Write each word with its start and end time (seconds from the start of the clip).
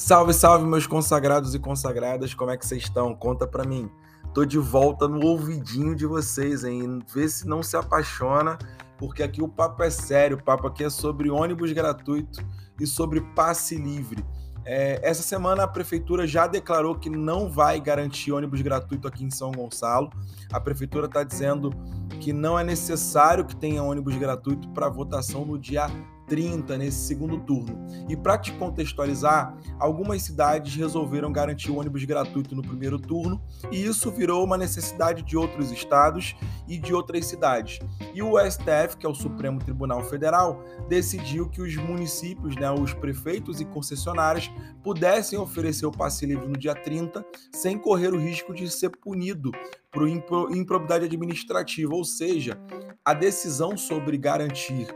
Salve, 0.00 0.32
salve, 0.32 0.66
meus 0.66 0.86
consagrados 0.86 1.54
e 1.54 1.58
consagradas, 1.58 2.32
como 2.32 2.50
é 2.50 2.56
que 2.56 2.66
vocês 2.66 2.84
estão? 2.84 3.14
Conta 3.14 3.46
pra 3.46 3.64
mim. 3.64 3.90
Tô 4.32 4.46
de 4.46 4.56
volta 4.56 5.06
no 5.06 5.24
ouvidinho 5.26 5.94
de 5.94 6.06
vocês, 6.06 6.64
hein? 6.64 7.00
Vê 7.14 7.28
se 7.28 7.46
não 7.46 7.62
se 7.62 7.76
apaixona, 7.76 8.56
porque 8.96 9.22
aqui 9.22 9.42
o 9.42 9.46
papo 9.46 9.82
é 9.82 9.90
sério. 9.90 10.38
O 10.38 10.42
papo 10.42 10.66
aqui 10.66 10.84
é 10.84 10.88
sobre 10.88 11.28
ônibus 11.28 11.70
gratuito 11.72 12.42
e 12.80 12.86
sobre 12.86 13.20
passe 13.20 13.76
livre. 13.76 14.24
É, 14.64 14.98
essa 15.02 15.22
semana 15.22 15.64
a 15.64 15.68
prefeitura 15.68 16.26
já 16.26 16.46
declarou 16.46 16.94
que 16.94 17.10
não 17.10 17.50
vai 17.50 17.78
garantir 17.78 18.32
ônibus 18.32 18.62
gratuito 18.62 19.06
aqui 19.06 19.22
em 19.22 19.30
São 19.30 19.52
Gonçalo. 19.52 20.10
A 20.50 20.58
prefeitura 20.58 21.06
está 21.06 21.22
dizendo 21.22 21.74
que 22.20 22.32
não 22.32 22.58
é 22.58 22.64
necessário 22.64 23.44
que 23.44 23.54
tenha 23.54 23.82
ônibus 23.82 24.16
gratuito 24.16 24.66
para 24.70 24.88
votação 24.88 25.44
no 25.44 25.58
dia 25.58 25.88
30 26.30 26.78
nesse 26.78 27.08
segundo 27.08 27.40
turno. 27.40 27.84
E 28.08 28.16
para 28.16 28.38
te 28.38 28.52
contextualizar, 28.52 29.58
algumas 29.80 30.22
cidades 30.22 30.76
resolveram 30.76 31.32
garantir 31.32 31.72
ônibus 31.72 32.04
gratuito 32.04 32.54
no 32.54 32.62
primeiro 32.62 33.00
turno, 33.00 33.42
e 33.72 33.84
isso 33.84 34.12
virou 34.12 34.44
uma 34.44 34.56
necessidade 34.56 35.22
de 35.22 35.36
outros 35.36 35.72
estados 35.72 36.36
e 36.68 36.78
de 36.78 36.94
outras 36.94 37.26
cidades. 37.26 37.80
E 38.14 38.22
o 38.22 38.38
STF, 38.38 38.96
que 38.96 39.04
é 39.04 39.08
o 39.08 39.14
Supremo 39.14 39.58
Tribunal 39.58 40.04
Federal, 40.04 40.62
decidiu 40.88 41.48
que 41.48 41.60
os 41.60 41.74
municípios, 41.74 42.54
né, 42.54 42.70
os 42.70 42.94
prefeitos 42.94 43.60
e 43.60 43.64
concessionárias 43.64 44.48
pudessem 44.84 45.36
oferecer 45.36 45.86
o 45.86 45.90
passe 45.90 46.24
livre 46.24 46.46
no 46.46 46.56
dia 46.56 46.76
30 46.76 47.24
sem 47.52 47.76
correr 47.76 48.14
o 48.14 48.20
risco 48.20 48.54
de 48.54 48.70
ser 48.70 48.90
punido 48.90 49.50
por 49.92 50.08
improbidade 50.08 51.06
administrativa, 51.06 51.92
ou 51.92 52.04
seja, 52.04 52.56
a 53.04 53.12
decisão 53.12 53.76
sobre 53.76 54.16
garantir 54.16 54.86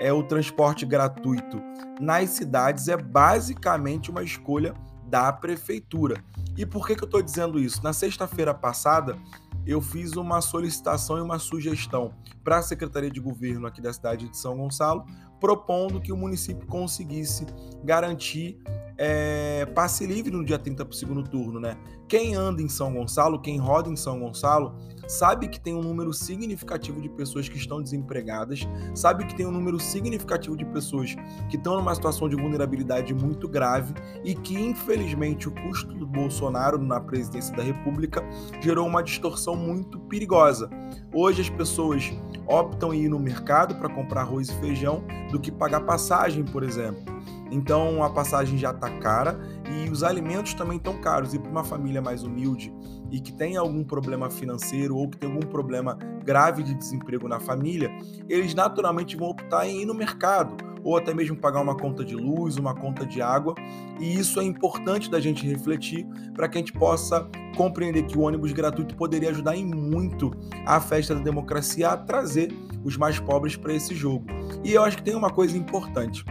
é 0.00 0.12
o 0.12 0.22
transporte 0.22 0.84
gratuito 0.84 1.62
nas 2.00 2.30
cidades 2.30 2.88
é 2.88 2.96
basicamente 2.96 4.10
uma 4.10 4.22
escolha 4.22 4.74
da 5.06 5.30
prefeitura. 5.30 6.24
E 6.56 6.64
por 6.64 6.86
que, 6.86 6.96
que 6.96 7.02
eu 7.02 7.06
estou 7.06 7.20
dizendo 7.20 7.58
isso? 7.58 7.84
Na 7.84 7.92
sexta-feira 7.92 8.54
passada, 8.54 9.18
eu 9.66 9.82
fiz 9.82 10.16
uma 10.16 10.40
solicitação 10.40 11.18
e 11.18 11.20
uma 11.20 11.38
sugestão 11.38 12.14
para 12.42 12.56
a 12.56 12.62
Secretaria 12.62 13.10
de 13.10 13.20
Governo 13.20 13.66
aqui 13.66 13.82
da 13.82 13.92
cidade 13.92 14.30
de 14.30 14.36
São 14.38 14.56
Gonçalo, 14.56 15.04
propondo 15.38 16.00
que 16.00 16.10
o 16.10 16.16
município 16.16 16.66
conseguisse 16.66 17.44
garantir 17.84 18.58
é, 19.02 19.64
passe 19.64 20.06
livre 20.06 20.30
no 20.30 20.44
dia 20.44 20.58
30 20.58 20.84
para 20.84 20.92
o 20.92 20.94
segundo 20.94 21.22
turno, 21.22 21.58
né? 21.58 21.78
Quem 22.06 22.34
anda 22.34 22.60
em 22.60 22.68
São 22.68 22.92
Gonçalo, 22.92 23.40
quem 23.40 23.56
roda 23.56 23.88
em 23.88 23.96
São 23.96 24.20
Gonçalo, 24.20 24.76
sabe 25.08 25.48
que 25.48 25.58
tem 25.58 25.74
um 25.74 25.80
número 25.80 26.12
significativo 26.12 27.00
de 27.00 27.08
pessoas 27.08 27.48
que 27.48 27.56
estão 27.56 27.80
desempregadas, 27.80 28.68
sabe 28.94 29.24
que 29.24 29.34
tem 29.34 29.46
um 29.46 29.50
número 29.50 29.80
significativo 29.80 30.54
de 30.54 30.66
pessoas 30.66 31.16
que 31.48 31.56
estão 31.56 31.76
numa 31.76 31.94
situação 31.94 32.28
de 32.28 32.36
vulnerabilidade 32.36 33.14
muito 33.14 33.48
grave 33.48 33.94
e 34.22 34.34
que, 34.34 34.54
infelizmente, 34.54 35.48
o 35.48 35.52
custo 35.62 35.94
do 35.94 36.06
Bolsonaro 36.06 36.76
na 36.76 37.00
presidência 37.00 37.56
da 37.56 37.62
República 37.62 38.22
gerou 38.60 38.86
uma 38.86 39.02
distorção 39.02 39.56
muito 39.56 39.98
perigosa. 39.98 40.68
Hoje 41.10 41.40
as 41.40 41.48
pessoas 41.48 42.12
optam 42.46 42.92
em 42.92 43.04
ir 43.04 43.08
no 43.08 43.18
mercado 43.18 43.76
para 43.76 43.88
comprar 43.88 44.22
arroz 44.22 44.50
e 44.50 44.60
feijão 44.60 45.02
do 45.32 45.40
que 45.40 45.50
pagar 45.50 45.80
passagem, 45.86 46.44
por 46.44 46.62
exemplo. 46.62 47.20
Então 47.50 48.02
a 48.02 48.10
passagem 48.10 48.56
já 48.56 48.70
está 48.70 48.88
cara 48.98 49.38
e 49.68 49.90
os 49.90 50.02
alimentos 50.02 50.54
também 50.54 50.76
estão 50.76 51.00
caros. 51.00 51.34
E 51.34 51.38
para 51.38 51.50
uma 51.50 51.64
família 51.64 52.00
mais 52.00 52.22
humilde 52.22 52.72
e 53.10 53.20
que 53.20 53.32
tem 53.32 53.56
algum 53.56 53.82
problema 53.82 54.30
financeiro 54.30 54.96
ou 54.96 55.08
que 55.08 55.18
tem 55.18 55.30
algum 55.30 55.46
problema 55.46 55.98
grave 56.24 56.62
de 56.62 56.74
desemprego 56.74 57.26
na 57.26 57.40
família, 57.40 57.90
eles 58.28 58.54
naturalmente 58.54 59.16
vão 59.16 59.30
optar 59.30 59.66
em 59.66 59.82
ir 59.82 59.86
no 59.86 59.94
mercado 59.94 60.56
ou 60.82 60.96
até 60.96 61.12
mesmo 61.12 61.36
pagar 61.36 61.60
uma 61.60 61.76
conta 61.76 62.04
de 62.04 62.14
luz, 62.14 62.56
uma 62.56 62.74
conta 62.74 63.04
de 63.04 63.20
água. 63.20 63.54
E 63.98 64.18
isso 64.18 64.40
é 64.40 64.44
importante 64.44 65.10
da 65.10 65.20
gente 65.20 65.46
refletir 65.46 66.06
para 66.34 66.48
que 66.48 66.58
a 66.58 66.60
gente 66.60 66.72
possa 66.72 67.28
compreender 67.56 68.04
que 68.04 68.16
o 68.16 68.22
ônibus 68.22 68.52
gratuito 68.52 68.94
poderia 68.96 69.30
ajudar 69.30 69.56
em 69.56 69.66
muito 69.66 70.30
a 70.64 70.80
festa 70.80 71.14
da 71.14 71.20
democracia 71.20 71.90
a 71.90 71.96
trazer 71.96 72.52
os 72.84 72.96
mais 72.96 73.18
pobres 73.18 73.56
para 73.56 73.74
esse 73.74 73.94
jogo. 73.94 74.26
E 74.64 74.72
eu 74.72 74.82
acho 74.82 74.96
que 74.96 75.02
tem 75.02 75.14
uma 75.14 75.30
coisa 75.30 75.56
importante. 75.56 76.24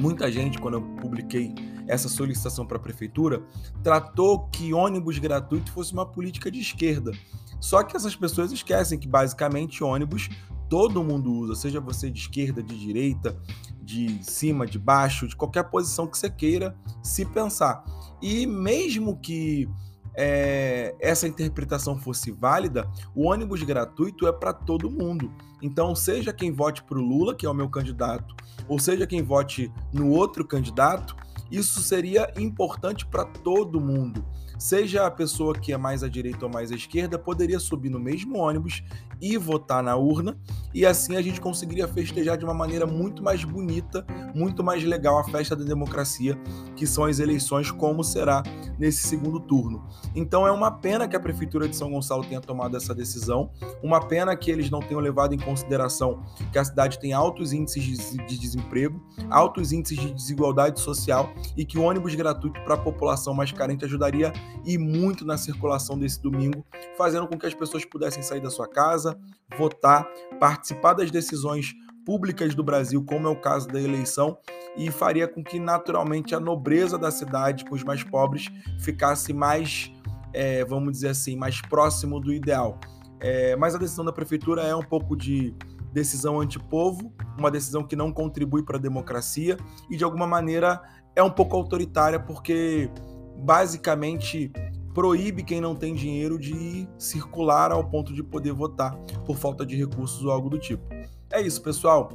Muita 0.00 0.32
gente, 0.32 0.58
quando 0.58 0.74
eu 0.74 0.82
publiquei 0.82 1.54
essa 1.86 2.08
solicitação 2.08 2.66
para 2.66 2.78
a 2.78 2.80
prefeitura, 2.80 3.42
tratou 3.82 4.48
que 4.48 4.72
ônibus 4.72 5.18
gratuito 5.18 5.70
fosse 5.72 5.92
uma 5.92 6.06
política 6.06 6.50
de 6.50 6.58
esquerda. 6.58 7.12
Só 7.60 7.82
que 7.82 7.94
essas 7.94 8.16
pessoas 8.16 8.50
esquecem 8.50 8.98
que 8.98 9.06
basicamente 9.06 9.84
ônibus 9.84 10.30
todo 10.70 11.04
mundo 11.04 11.30
usa, 11.30 11.54
seja 11.54 11.80
você 11.80 12.08
de 12.08 12.18
esquerda, 12.18 12.62
de 12.62 12.78
direita, 12.78 13.38
de 13.82 14.24
cima, 14.24 14.66
de 14.66 14.78
baixo, 14.78 15.28
de 15.28 15.36
qualquer 15.36 15.64
posição 15.64 16.06
que 16.06 16.16
você 16.16 16.30
queira 16.30 16.74
se 17.02 17.26
pensar. 17.26 17.84
E 18.22 18.46
mesmo 18.46 19.18
que 19.18 19.68
é, 20.14 20.94
essa 21.00 21.26
interpretação 21.26 21.98
fosse 21.98 22.30
válida, 22.30 22.88
o 23.14 23.28
ônibus 23.28 23.62
gratuito 23.62 24.26
é 24.26 24.32
para 24.32 24.52
todo 24.52 24.90
mundo. 24.90 25.32
Então, 25.62 25.94
seja 25.94 26.32
quem 26.32 26.52
vote 26.52 26.82
para 26.82 26.98
o 26.98 27.02
Lula, 27.02 27.34
que 27.34 27.46
é 27.46 27.50
o 27.50 27.54
meu 27.54 27.68
candidato, 27.68 28.34
ou 28.68 28.78
seja 28.78 29.06
quem 29.06 29.22
vote 29.22 29.72
no 29.92 30.10
outro 30.10 30.44
candidato, 30.46 31.16
isso 31.50 31.80
seria 31.82 32.32
importante 32.36 33.06
para 33.06 33.24
todo 33.24 33.80
mundo 33.80 34.24
seja 34.60 35.06
a 35.06 35.10
pessoa 35.10 35.54
que 35.54 35.72
é 35.72 35.76
mais 35.78 36.04
à 36.04 36.08
direita 36.08 36.44
ou 36.44 36.52
mais 36.52 36.70
à 36.70 36.74
esquerda, 36.74 37.18
poderia 37.18 37.58
subir 37.58 37.88
no 37.88 37.98
mesmo 37.98 38.36
ônibus 38.36 38.82
e 39.20 39.36
votar 39.36 39.82
na 39.82 39.96
urna, 39.96 40.38
e 40.72 40.86
assim 40.86 41.16
a 41.16 41.22
gente 41.22 41.40
conseguiria 41.40 41.88
festejar 41.88 42.38
de 42.38 42.44
uma 42.44 42.54
maneira 42.54 42.86
muito 42.86 43.22
mais 43.22 43.42
bonita, 43.44 44.06
muito 44.34 44.62
mais 44.62 44.84
legal 44.84 45.18
a 45.18 45.24
festa 45.24 45.56
da 45.56 45.64
democracia, 45.64 46.38
que 46.76 46.86
são 46.86 47.04
as 47.04 47.18
eleições, 47.18 47.70
como 47.70 48.04
será 48.04 48.42
nesse 48.78 49.06
segundo 49.06 49.40
turno. 49.40 49.84
Então 50.14 50.46
é 50.46 50.52
uma 50.52 50.70
pena 50.70 51.08
que 51.08 51.16
a 51.16 51.20
Prefeitura 51.20 51.68
de 51.68 51.76
São 51.76 51.90
Gonçalo 51.90 52.24
tenha 52.24 52.40
tomado 52.40 52.76
essa 52.76 52.94
decisão, 52.94 53.50
uma 53.82 54.00
pena 54.00 54.36
que 54.36 54.50
eles 54.50 54.70
não 54.70 54.80
tenham 54.80 55.00
levado 55.00 55.34
em 55.34 55.38
consideração 55.38 56.22
que 56.52 56.58
a 56.58 56.64
cidade 56.64 56.98
tem 56.98 57.12
altos 57.12 57.52
índices 57.52 58.16
de 58.26 58.38
desemprego, 58.38 59.00
altos 59.28 59.72
índices 59.72 59.98
de 59.98 60.12
desigualdade 60.12 60.80
social 60.80 61.32
e 61.56 61.64
que 61.64 61.78
o 61.78 61.82
ônibus 61.82 62.14
gratuito 62.14 62.60
para 62.62 62.74
a 62.74 62.78
população 62.78 63.34
mais 63.34 63.52
carente 63.52 63.84
ajudaria 63.84 64.32
e 64.64 64.78
muito 64.78 65.24
na 65.24 65.36
circulação 65.36 65.98
desse 65.98 66.22
domingo, 66.22 66.64
fazendo 66.96 67.26
com 67.26 67.38
que 67.38 67.46
as 67.46 67.54
pessoas 67.54 67.84
pudessem 67.84 68.22
sair 68.22 68.40
da 68.40 68.50
sua 68.50 68.68
casa, 68.68 69.09
votar, 69.56 70.08
participar 70.38 70.94
das 70.94 71.10
decisões 71.10 71.72
públicas 72.04 72.54
do 72.54 72.64
Brasil, 72.64 73.04
como 73.04 73.28
é 73.28 73.30
o 73.30 73.36
caso 73.36 73.68
da 73.68 73.80
eleição, 73.80 74.38
e 74.76 74.90
faria 74.90 75.28
com 75.28 75.42
que 75.42 75.58
naturalmente 75.58 76.34
a 76.34 76.40
nobreza 76.40 76.98
da 76.98 77.10
cidade 77.10 77.64
com 77.64 77.74
os 77.74 77.84
mais 77.84 78.02
pobres 78.02 78.48
ficasse 78.80 79.32
mais, 79.32 79.92
é, 80.32 80.64
vamos 80.64 80.92
dizer 80.92 81.08
assim, 81.08 81.36
mais 81.36 81.60
próximo 81.60 82.20
do 82.20 82.32
ideal. 82.32 82.78
É, 83.20 83.54
mas 83.56 83.74
a 83.74 83.78
decisão 83.78 84.04
da 84.04 84.12
prefeitura 84.12 84.62
é 84.62 84.74
um 84.74 84.82
pouco 84.82 85.16
de 85.16 85.54
decisão 85.92 86.40
antipovo, 86.40 87.12
uma 87.38 87.50
decisão 87.50 87.82
que 87.82 87.96
não 87.96 88.12
contribui 88.12 88.62
para 88.62 88.76
a 88.76 88.80
democracia 88.80 89.56
e 89.90 89.96
de 89.96 90.04
alguma 90.04 90.26
maneira 90.26 90.80
é 91.14 91.22
um 91.22 91.30
pouco 91.30 91.56
autoritária 91.56 92.18
porque 92.18 92.90
basicamente 93.36 94.52
proíbe 94.94 95.42
quem 95.42 95.60
não 95.60 95.74
tem 95.74 95.94
dinheiro 95.94 96.38
de 96.38 96.88
circular 96.98 97.70
ao 97.70 97.84
ponto 97.84 98.12
de 98.12 98.22
poder 98.22 98.52
votar 98.52 98.96
por 99.24 99.36
falta 99.36 99.64
de 99.64 99.76
recursos 99.76 100.24
ou 100.24 100.30
algo 100.30 100.48
do 100.50 100.58
tipo. 100.58 100.82
É 101.30 101.40
isso, 101.40 101.62
pessoal. 101.62 102.10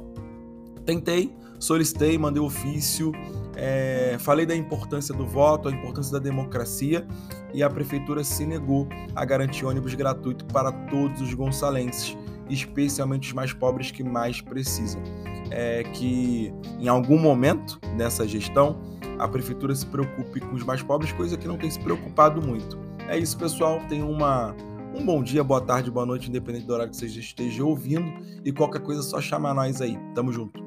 Tentei, 0.84 1.34
solicitei, 1.58 2.16
mandei 2.18 2.40
ofício, 2.40 3.12
é, 3.56 4.16
falei 4.20 4.44
da 4.44 4.54
importância 4.54 5.14
do 5.14 5.26
voto, 5.26 5.68
a 5.68 5.72
importância 5.72 6.12
da 6.12 6.18
democracia 6.18 7.06
e 7.52 7.62
a 7.62 7.70
prefeitura 7.70 8.22
se 8.22 8.44
negou 8.46 8.86
a 9.14 9.24
garantir 9.24 9.64
ônibus 9.64 9.94
gratuito 9.94 10.44
para 10.44 10.70
todos 10.70 11.22
os 11.22 11.32
gonçalenses, 11.32 12.16
especialmente 12.50 13.28
os 13.28 13.32
mais 13.32 13.52
pobres 13.52 13.90
que 13.90 14.04
mais 14.04 14.40
precisam. 14.40 15.02
É 15.50 15.82
que 15.84 16.52
em 16.78 16.88
algum 16.88 17.18
momento 17.18 17.80
dessa 17.96 18.28
gestão 18.28 18.95
a 19.18 19.28
prefeitura 19.28 19.74
se 19.74 19.86
preocupe 19.86 20.40
com 20.40 20.54
os 20.54 20.62
mais 20.62 20.82
pobres, 20.82 21.12
coisa 21.12 21.36
que 21.36 21.46
não 21.46 21.56
tem 21.56 21.70
se 21.70 21.78
preocupado 21.80 22.42
muito. 22.42 22.78
É 23.08 23.18
isso, 23.18 23.36
pessoal. 23.36 23.80
Tenham 23.88 24.10
uma, 24.10 24.54
um 24.94 25.04
bom 25.04 25.22
dia, 25.22 25.44
boa 25.44 25.60
tarde, 25.60 25.90
boa 25.90 26.06
noite, 26.06 26.28
independente 26.28 26.66
do 26.66 26.72
horário 26.72 26.90
que 26.90 26.96
você 26.96 27.06
esteja 27.06 27.64
ouvindo. 27.64 28.12
E 28.44 28.52
qualquer 28.52 28.82
coisa, 28.82 29.00
é 29.00 29.04
só 29.04 29.20
chamar 29.20 29.54
nós 29.54 29.80
aí. 29.80 29.98
Tamo 30.14 30.32
junto. 30.32 30.65